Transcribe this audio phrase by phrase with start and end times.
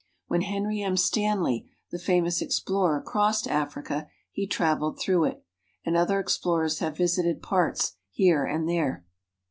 [0.25, 0.97] When Henry M.
[0.97, 5.45] Stanley, the famous explorer, crossed Africa, he traveled through it,
[5.85, 9.05] and other explorers have visited parts here and there.